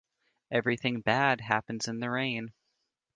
Everything 0.49 1.01
bad 1.01 1.39
happens 1.41 1.87
in 1.87 1.99
the 1.99 2.09
rain. 2.09 2.53